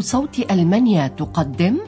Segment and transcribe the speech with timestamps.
[0.00, 1.78] صوت ألمانيا تقدم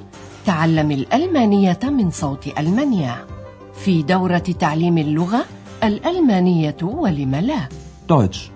[0.47, 3.27] تعلم الألمانية من صوت ألمانيا
[3.75, 5.45] في دورة تعليم اللغة
[5.83, 7.69] الألمانية ولم لا
[8.09, 8.51] Deutsch.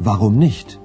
[0.00, 0.83] Warum nicht?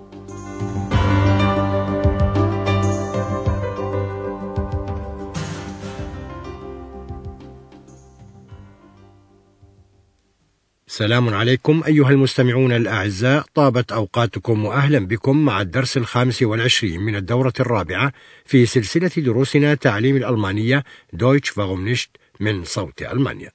[10.92, 13.46] سلام عليكم أيها المستمعون الأعزاء.
[13.56, 18.14] طابت أوقاتكم وأهلا بكم مع الدرس الخامس والعشرين من الدورة الرابعة
[18.46, 23.52] في سلسلة دروسنا تعليم الألمانية Deutsch warum nicht من صوت ألمانيا.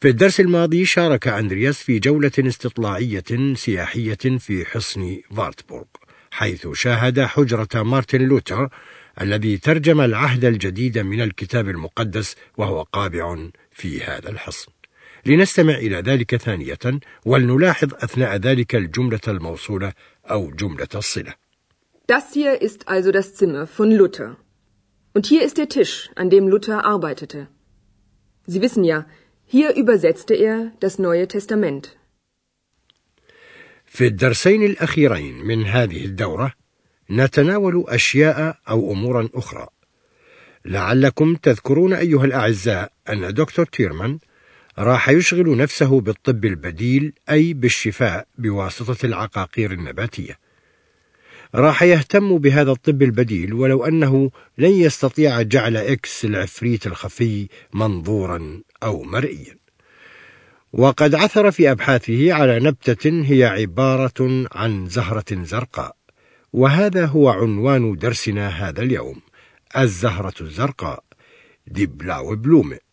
[0.00, 5.84] في الدرس الماضي شارك أندرياس في جولة استطلاعية سياحية في حصن فارتبورغ
[6.30, 8.68] حيث شاهد حجرة مارتن لوتر
[9.20, 13.36] الذي ترجم العهد الجديد من الكتاب المقدس وهو قابع
[13.72, 14.79] في هذا الحصن.
[15.26, 19.92] لنستمع إلى ذلك ثانية ولنلاحظ أثناء ذلك الجملة الموصولة
[20.30, 21.34] أو جملة الصلة.
[22.06, 24.36] Das hier ist also das Zimmer von Luther.
[25.14, 27.48] Und hier ist der Tisch, an dem Luther arbeitete.
[28.46, 29.06] Sie wissen ja,
[29.44, 31.96] hier übersetzte er das Neue Testament.
[33.84, 36.52] في الدرسين الأخيرين من هذه الدورة
[37.10, 39.68] نتناول أشياء أو أمورا أخرى.
[40.64, 44.18] لعلكم تذكرون أيها الأعزاء أن دكتور تيرمان
[44.78, 50.38] راح يشغل نفسه بالطب البديل أي بالشفاء بواسطة العقاقير النباتية.
[51.54, 59.02] راح يهتم بهذا الطب البديل ولو أنه لن يستطيع جعل إكس العفريت الخفي منظورا أو
[59.02, 59.56] مرئيا.
[60.72, 65.96] وقد عثر في أبحاثه على نبتة هي عبارة عن زهرة زرقاء،
[66.52, 69.20] وهذا هو عنوان درسنا هذا اليوم:
[69.76, 71.04] الزهرة الزرقاء،
[71.66, 72.89] دي بلاو بلومه.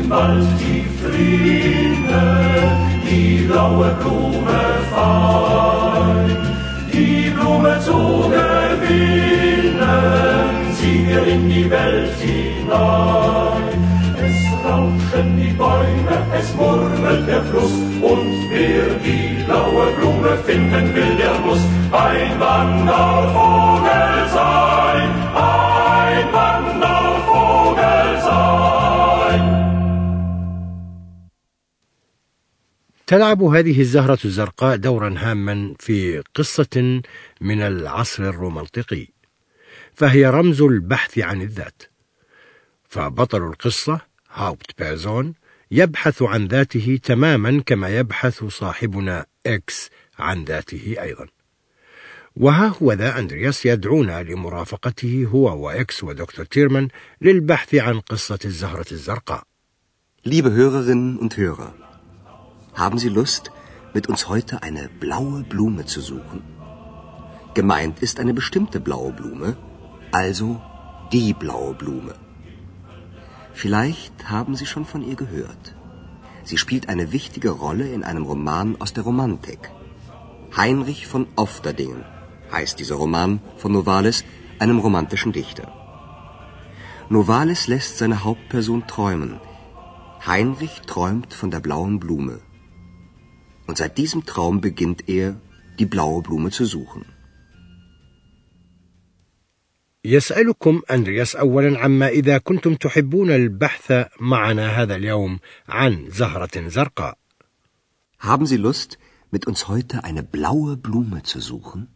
[0.00, 2.22] Im Wald die Fliene,
[3.04, 6.36] die blaue Blume fein.
[6.92, 7.98] Die Blume zu
[8.34, 9.82] gewinnen,
[10.76, 13.78] zieh wir in die Welt hinein.
[14.26, 17.74] Es rauschen die Bäume, es murmelt der Fluss,
[18.10, 23.89] und wer die blaue Blume finden will, der muss ein Wandervogel
[33.10, 37.02] تلعب هذه الزهرة الزرقاء دورا هاما في قصة
[37.40, 39.06] من العصر الرومانطيقي،
[39.94, 41.82] فهي رمز البحث عن الذات.
[42.88, 44.00] فبطل القصة
[44.32, 45.34] Hauptperson
[45.70, 51.26] يبحث عن ذاته تماما كما يبحث صاحبنا إكس عن ذاته أيضا.
[52.36, 56.88] وها هو ذا أندرياس يدعونا لمرافقته هو وإكس ودكتور تيرمان
[57.20, 59.42] للبحث عن قصة الزهرة الزرقاء.
[60.22, 61.74] Liebe Hörerinnen und Hörer,
[62.74, 63.50] haben Sie Lust,
[63.94, 66.42] mit uns heute eine blaue Blume zu suchen?
[67.54, 69.56] Gemeint ist eine bestimmte blaue Blume,
[70.12, 70.60] also
[71.12, 72.14] die blaue Blume.
[73.52, 75.74] Vielleicht haben Sie schon von ihr gehört.
[76.44, 79.70] Sie spielt eine wichtige Rolle in einem Roman aus der Romantik.
[80.56, 82.04] Heinrich von Ofterdingen
[82.52, 84.24] heißt dieser Roman von Novalis,
[84.58, 85.72] einem romantischen Dichter.
[87.08, 89.40] Novalis lässt seine Hauptperson träumen.
[90.26, 92.40] Heinrich träumt von der blauen Blume.
[93.70, 95.28] Und seit diesem Traum beginnt er,
[95.78, 97.04] die blaue Blume zu suchen.
[100.04, 105.38] يسألكم أندرياس أولا عما إذا كنتم تحبون البحث معنا هذا اليوم
[105.68, 107.14] عن زهرة زرقاء.
[108.18, 108.98] Haben Sie Lust,
[109.30, 111.88] mit uns heute eine blaue Blume zu suchen?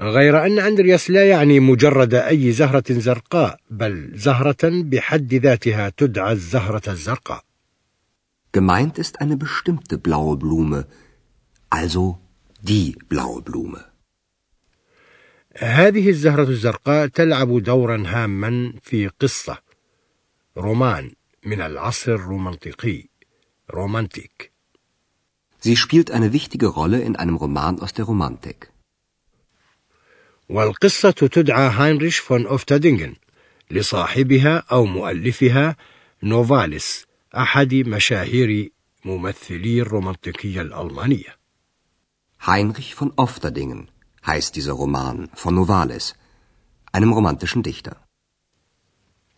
[0.00, 6.90] غير أن أندرياس لا يعني مجرد أي زهرة زرقاء، بل زهرة بحد ذاتها تدعى الزهرة
[6.90, 7.43] الزرقاء.
[8.58, 10.86] Gemeint ist eine bestimmte blaue Blume,
[11.70, 12.20] also
[12.62, 13.84] die blaue Blume.
[15.56, 19.58] هذه الزهرة الزرقاء تلعب دورا هاما في قصة
[20.56, 21.10] رومان
[21.46, 23.08] من العصر الرومانطيقي
[23.70, 24.52] رومانتيك
[25.60, 28.70] Sie spielt eine wichtige Rolle in einem Roman aus der Romantik.
[30.48, 33.14] والقصة تدعى هاينريش فون أوفتادينغن
[33.70, 35.76] لصاحبها أو مؤلفها
[36.22, 38.70] نوفاليس أحد مشاهير
[39.04, 41.36] ممثلي الرومانتيكية الألمانية
[42.46, 43.88] Heinrich von Ofterdingen
[44.26, 46.14] heißt dieser Roman von Novalis,
[46.92, 47.96] einem romantischen Dichter.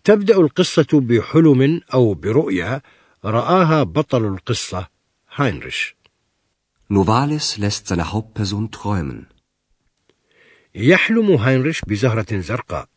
[0.05, 2.83] تبدأ القصة بحلم أو برؤيا
[3.25, 4.89] رآها بطل القصة
[5.35, 5.97] هاينريش
[6.89, 9.27] Novalis lässt seine Hauptperson träumen.
[10.75, 12.89] يحلم هاينريش بزهرة زرقاء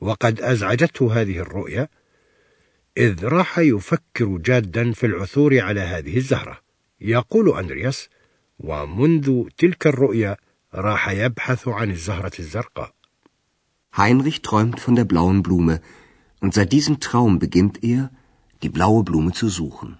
[0.00, 1.88] وقد أزعجته هذه الرؤيا
[2.98, 6.58] إذ راح يفكر جادا في العثور على هذه الزهرة.
[7.00, 8.08] يقول أندرياس
[8.58, 10.36] ومنذ تلك الرؤيا
[10.74, 12.94] راح يبحث عن الزهرة الزرقاء.
[13.96, 15.80] Heinrich träumt von der blauen Blume
[16.40, 18.10] und seit diesem Traum beginnt er,
[18.62, 19.96] die blaue Blume zu suchen.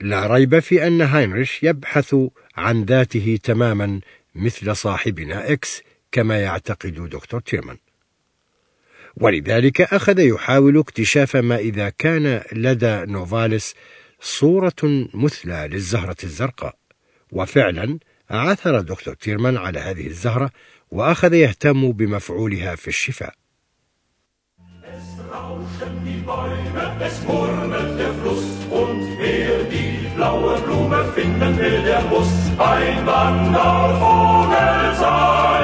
[0.00, 2.16] لا ريب في أن هاينريش يبحث
[2.56, 4.00] عن ذاته تماما
[4.34, 7.78] مثل صاحبنا إكس كما يعتقد دكتور تيرمان.
[9.20, 13.74] ولذلك أخذ يحاول اكتشاف ما إذا كان لدى نوفاليس
[14.20, 16.74] صورة مثلى للزهرة الزرقاء.
[17.32, 17.98] وفعلا
[18.30, 20.50] عثر دكتور تيرمان على هذه الزهرة
[20.90, 23.34] وأخذ يهتم بمفعولها في الشفاء.
[30.18, 35.57] Blaue Blume finden will, der muss ein Wandervogel sein,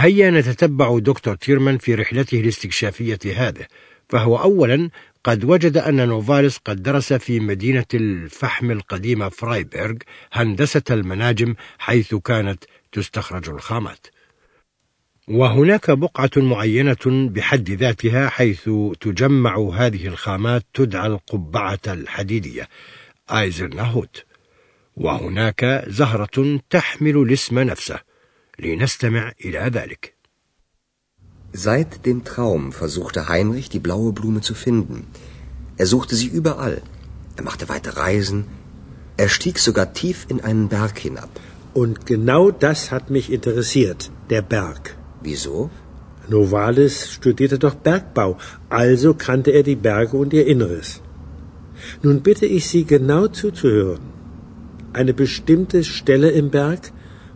[0.00, 3.66] هيا نتتبع دكتور تيرمان في رحلته الاستكشافية هذه
[4.08, 4.90] فهو أولا
[5.24, 9.94] قد وجد أن نوفاليس قد درس في مدينة الفحم القديمة فرايبرغ
[10.32, 14.06] هندسة المناجم حيث كانت تستخرج الخامات.
[15.28, 18.70] وهناك بقعة معينة بحد ذاتها حيث
[19.00, 22.68] تجمع هذه الخامات تدعى القبعة الحديدية
[23.30, 24.24] آيزرناهوت
[24.96, 28.09] وهناك زهرة تحمل الاسم نفسه.
[28.59, 30.15] لنستمع إلى ذلك
[31.53, 35.07] Seit dem Traum versuchte Heinrich, die blaue Blume zu finden.
[35.77, 36.81] Er suchte sie überall.
[37.37, 38.45] Er machte weite Reisen.
[39.15, 41.29] Er stieg sogar tief in einen Berg hinab.
[41.73, 44.97] Und genau das hat mich interessiert, der Berg.
[45.21, 45.69] Wieso?
[46.27, 48.37] Novalis studierte doch Bergbau,
[48.69, 51.01] also kannte er die Berge und ihr Inneres.
[52.01, 54.05] Nun bitte ich Sie genau zuzuhören.
[54.93, 56.91] Eine bestimmte Stelle im Berg,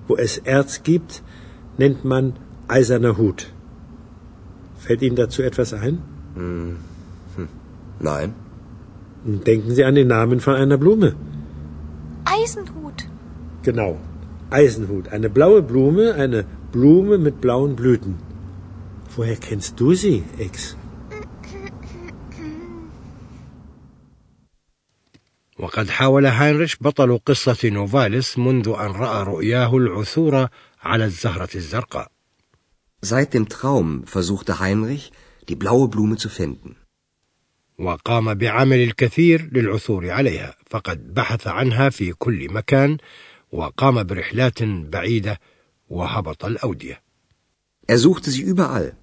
[0.06, 1.22] wo es Erz gibt,
[1.78, 2.34] nennt man
[2.68, 3.52] eiserner Hut.
[4.78, 5.98] Fällt Ihnen dazu etwas ein?
[6.34, 6.76] Hm.
[7.36, 7.48] Hm.
[8.00, 8.34] Nein.
[9.24, 11.14] Denken Sie an den Namen von einer Blume.
[12.24, 13.06] Eisenhut.
[13.62, 13.96] Genau.
[14.50, 15.08] Eisenhut.
[15.08, 18.16] Eine blaue Blume, eine Blume mit blauen Blüten.
[19.16, 20.76] Woher kennst du sie, Ex?
[25.58, 30.48] وقد حاول هاينريش بطل قصة نوفاليس منذ أن رأى رؤياه العثور
[30.82, 32.10] على الزهرة الزرقاء.
[33.02, 35.12] Seit dem Traum versuchte Heinrich,
[35.48, 36.76] die blaue Blume zu finden.
[37.78, 42.98] وقام بعمل الكثير للعثور عليها، فقد بحث عنها في كل مكان،
[43.52, 45.40] وقام برحلات بعيدة
[45.88, 47.02] وهبط الأودية.
[47.86, 48.96] Er suchte sie überall.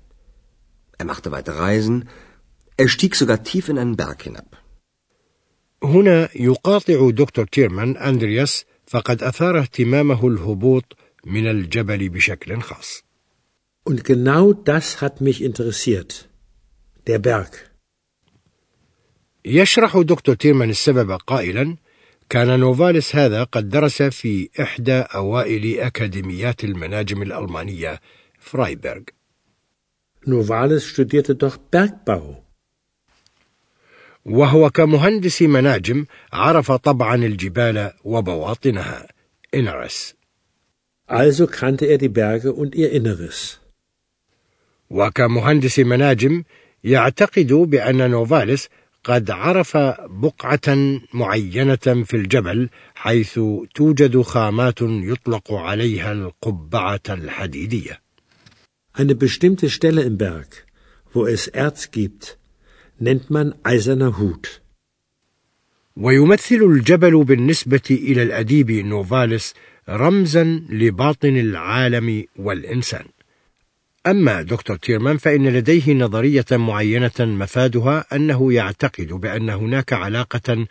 [0.97, 2.09] Er machte weite Reisen.
[2.77, 4.60] Er stieg sogar tief in einen Berg hinab.
[5.83, 13.03] هنا يقاطع دكتور تيرمان أندرياس فقد أثار اهتمامه الهبوط من الجبل بشكل خاص.
[13.89, 16.29] Und genau das hat mich interessiert.
[17.07, 17.71] Der Berg.
[19.45, 21.77] يشرح دكتور تيرمان السبب قائلا:
[22.29, 27.99] كان نوفاليس هذا قد درس في إحدى أوائل أكاديميات المناجم الألمانية
[28.39, 29.01] فرايبرغ.
[30.25, 32.50] Novalis studierte doch Bergbau.
[34.25, 39.07] وهو كمهندس مناجم عرف طبعا الجبال وبواطنها
[39.53, 40.15] إنرس.
[41.07, 43.59] Also kannte er die Berge und ihr Inneres.
[44.89, 46.43] وكمهندس مناجم
[46.83, 48.69] يعتقد بأن نوفاليس
[49.03, 49.77] قد عرف
[50.09, 53.39] بقعة معينة في الجبل حيث
[53.75, 58.01] توجد خامات يطلق عليها القبعة الحديدية.
[58.93, 60.65] Eine bestimmte Stelle im Berg,
[61.13, 62.37] wo es Erz gibt,
[63.01, 64.61] nennt man eiserner Hut.
[65.97, 69.53] ويمثل الجبل بالنسبة إلى الأديب نوفاليس
[69.89, 73.05] رمزا لباطن العالم والإنسان.
[74.07, 80.67] أما دكتور تيرمان فإن لديه نظرية معينة مفادها أنه يعتقد بأن هناك علاقة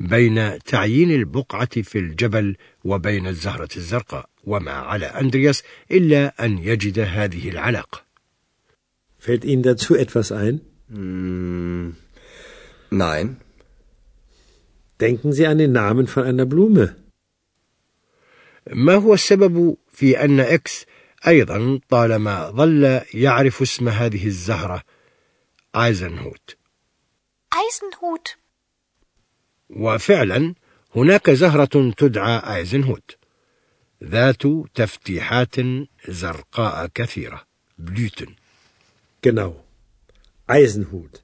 [0.00, 7.48] بين تعيين البقعة في الجبل وبين الزهرة الزرقاء، وما على أندرياس إلا أن يجد هذه
[7.48, 8.02] العلاقة.
[9.18, 10.60] Fällt Ihnen dazu etwas ein?
[10.92, 11.96] Hm,
[12.90, 13.26] nein.
[15.00, 16.96] Denken Sie an den Namen von einer Blume.
[18.72, 20.86] ما هو السبب في أن إكس
[21.26, 24.82] أيضا طالما ظل يعرف اسم هذه الزهرة
[25.76, 26.56] آيزنهوت
[27.54, 28.36] Eisenhut.
[29.70, 30.54] وفعلا
[30.96, 33.16] هناك زهرة تدعى Eisenhut
[34.04, 34.42] ذات
[34.74, 35.54] تفتيحات
[36.08, 37.42] زرقاء كثيرة
[37.78, 38.34] Blüten
[39.22, 39.52] Genau.
[40.56, 41.14] Eisenhut.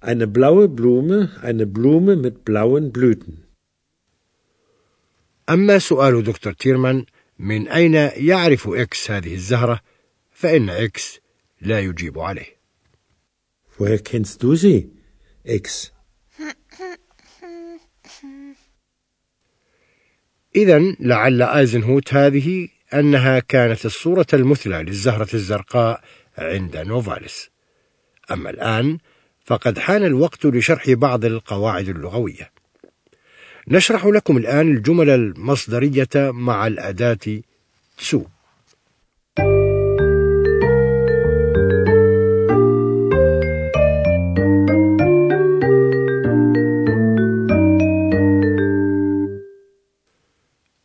[0.00, 1.18] Eine blaue Blume,
[1.48, 3.44] eine Blume mit blauen Blüten.
[5.48, 7.04] أما سؤال دكتور تيرمان
[7.38, 9.80] من أين يعرف إكس هذه الزهرة
[10.30, 11.20] فإن إكس
[11.60, 12.54] لا يجيب عليه
[13.78, 14.90] Woher kennst du sie,
[15.44, 15.90] X?
[20.56, 26.04] إذا لعل آيزنهوت هذه أنها كانت الصورة المثلى للزهرة الزرقاء
[26.38, 27.50] عند نوفاليس
[28.32, 28.98] أما الآن
[29.44, 32.50] فقد حان الوقت لشرح بعض القواعد اللغوية.
[33.68, 37.42] نشرح لكم الآن الجمل المصدرية مع الأداة
[37.98, 38.24] تسو.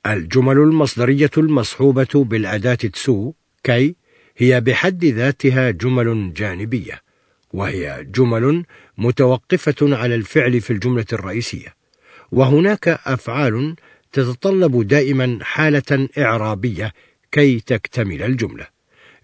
[0.07, 3.95] الجمل المصدرية المصحوبة بالأداة تسو كي
[4.37, 7.08] هي بحد ذاتها جمل جانبية.
[7.53, 8.65] وهي جمل
[8.97, 11.75] متوقفة على الفعل في الجملة الرئيسية.
[12.31, 13.75] وهناك أفعال
[14.11, 16.93] تتطلب دائما حالة إعرابية
[17.31, 18.67] كي تكتمل الجملة.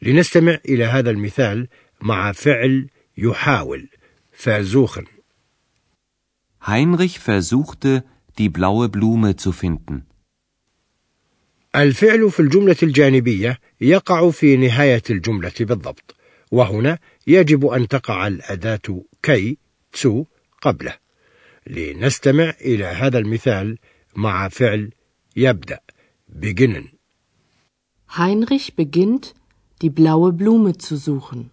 [0.02, 1.68] لنستمع إلى هذا المثال
[2.02, 3.88] مع فعل يحاول.
[4.36, 5.08] versuchen
[6.60, 8.04] Heinrich versuchte,
[8.38, 10.04] die blaue Blume zu finden.
[11.76, 16.15] الفعل في الجملة الجانبية يقع في نهاية الجملة بالضبط.
[16.52, 19.58] وهنا يجب أن تقع الأداة كي
[19.94, 20.26] تسو
[20.62, 20.94] قبله.
[21.68, 23.78] لنستمع إلى هذا المثال
[24.16, 24.92] مع فعل
[25.36, 25.80] يبدأ.
[26.28, 26.86] Beginnen.
[28.18, 29.36] Heinrich beginnt,
[29.82, 31.50] die blaue Blume zu suchen.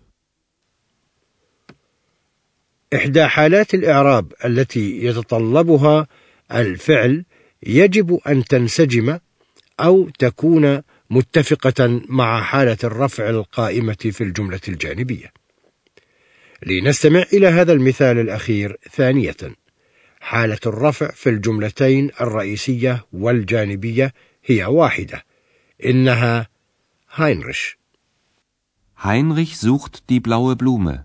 [2.94, 6.06] إحدى حالات الإعراب التي يتطلبها
[6.52, 7.24] الفعل
[7.62, 9.18] يجب أن تنسجم
[9.80, 10.82] أو تكون
[11.12, 15.32] متفقة مع حالة الرفع القائمة في الجملة الجانبية.
[16.66, 19.36] لنستمع إلى هذا المثال الأخير ثانية.
[20.20, 24.12] حالة الرفع في الجملتين الرئيسية والجانبية
[24.44, 25.24] هي واحدة.
[25.84, 26.48] إنها
[27.14, 27.78] هاينريش.
[29.04, 31.04] Heinrich sucht die blaue Blume.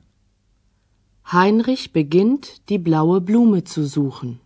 [1.34, 4.40] Heinrich beginnt, die blaue Blume zu suchen.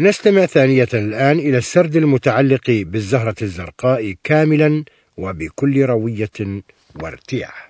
[0.00, 4.84] نستمع ثانية الآن إلى السرد المتعلق بالزهرة الزرقاء كاملا
[5.16, 6.62] وبكل روية
[7.02, 7.69] وارتياح.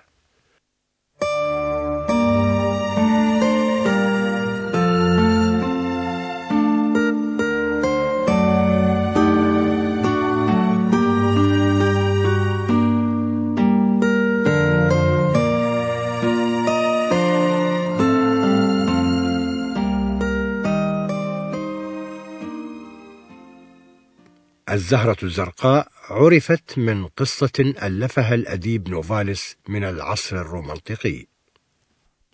[24.80, 31.26] الزهرة الزرقاء عرفت من قصة ألفها الأديب نوفاليس من العصر الرومانتيقي.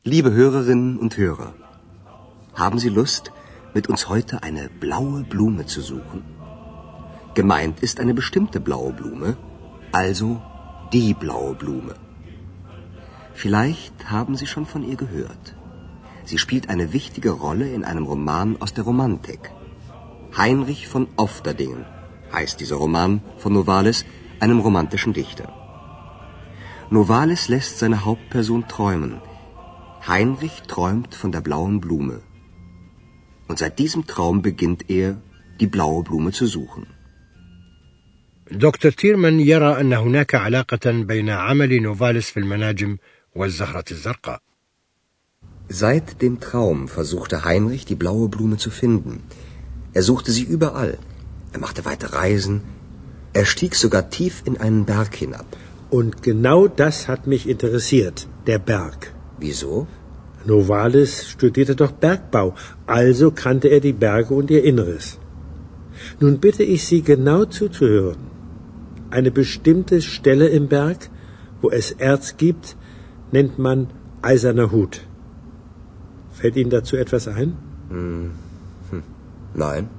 [0.04, 1.54] Liebe Hörerinnen und Hörer,
[2.54, 3.32] haben Sie Lust,
[3.74, 6.22] mit uns heute eine blaue Blume zu suchen?
[7.34, 9.36] Gemeint ist eine bestimmte blaue Blume,
[9.92, 10.40] also
[10.92, 11.94] die blaue Blume.
[13.34, 15.54] Vielleicht haben Sie schon von ihr gehört.
[16.24, 19.50] Sie spielt eine wichtige Rolle in einem Roman aus der Romantik.
[20.36, 21.84] Heinrich von Ofterdingen
[22.32, 24.04] heißt dieser Roman von Novalis,
[24.40, 25.46] einem romantischen Dichter.
[26.90, 29.20] Novalis lässt seine Hauptperson träumen.
[30.06, 32.20] Heinrich träumt von der blauen Blume.
[33.48, 35.08] Und seit diesem Traum beginnt er,
[35.60, 36.86] die blaue Blume zu suchen.
[38.50, 42.98] دكتور تيرمان يرى أن هناك علاقة بين عمل نوفاليس في المناجم
[43.34, 44.40] والزهرة الزرقاء.
[45.68, 49.22] Seit dem Traum versuchte Heinrich, die blaue Blume zu finden.
[49.94, 50.98] Er suchte sie überall.
[51.53, 52.61] er machte weite Reisen.
[53.33, 55.45] Er stieg sogar tief in einen Berg hinab.
[55.89, 59.13] Und genau das hat mich interessiert, der Berg.
[59.39, 59.87] Wieso?
[60.45, 65.19] Novalis studierte doch Bergbau, also kannte er die Berge und ihr Inneres.
[66.19, 68.17] Nun bitte ich Sie genau zuzuhören.
[69.09, 71.09] Eine bestimmte Stelle im Berg,
[71.61, 72.75] wo es Erz gibt,
[73.31, 73.87] nennt man
[74.21, 75.01] eiserner Hut.
[76.31, 77.57] Fällt Ihnen dazu etwas ein?
[77.89, 78.31] Hm.
[78.91, 79.03] Hm.
[79.53, 79.89] Nein.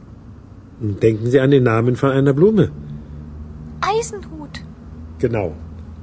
[0.80, 2.72] Denken Sie an den Namen von einer Blume.
[3.82, 4.56] Eisenhut.
[5.20, 5.56] Genau.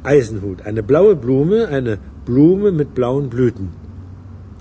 [0.02, 0.62] Eisenhut.
[0.62, 3.69] Eine blaue Blume, eine Blume mit blauen Blüten.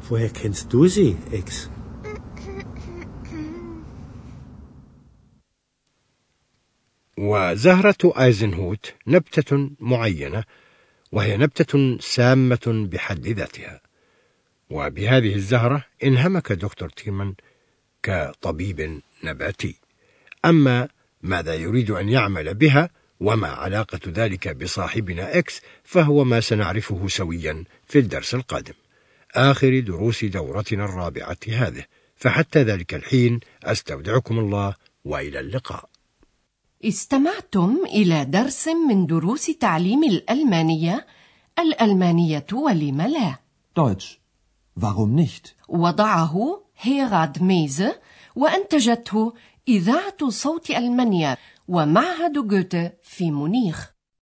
[0.10, 1.70] Woher kennst du sie, Ex?
[7.20, 10.44] وزهرة آيزنهوت نبتة معينة
[11.12, 13.82] وهي نبتة سامة بحد ذاتها
[14.70, 17.34] وبهذه الزهرة انهمك دكتور تيمان
[18.03, 19.75] كطبيب نباتي
[20.45, 20.89] أما
[21.23, 27.99] ماذا يريد أن يعمل بها وما علاقة ذلك بصاحبنا إكس فهو ما سنعرفه سويا في
[27.99, 28.75] الدرس القادم.
[29.35, 31.85] آخر دروس دورتنا الرابعة هذه.
[32.17, 34.75] فحتى ذلك الحين أستودعكم الله
[35.05, 35.89] وإلى اللقاء.
[36.85, 41.07] استمعتم إلى درس من دروس تعليم الألمانية.
[41.59, 43.39] الألمانية ولم لا؟
[43.81, 44.19] Deutsch.
[44.81, 45.55] Warum nicht?
[45.69, 48.01] وضعه هيراد ميزه
[48.37, 49.33] وأنتجته
[49.68, 51.37] إذاعة صوت ألمانيا
[51.68, 53.94] ومعهد جوته في مونيخ.